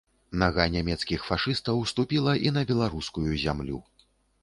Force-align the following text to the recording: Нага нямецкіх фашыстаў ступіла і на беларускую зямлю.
Нага 0.43 0.65
нямецкіх 0.75 1.27
фашыстаў 1.27 1.85
ступіла 1.93 2.37
і 2.49 2.57
на 2.59 2.67
беларускую 2.75 3.31
зямлю. 3.47 3.79